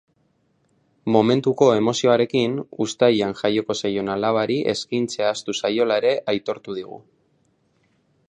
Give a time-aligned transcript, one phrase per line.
[1.15, 2.55] Momentuko emozioarekin
[2.85, 7.01] uztailean jaioko zaion alabari eskaintzea ahaztu zaiola ere aitortu digu.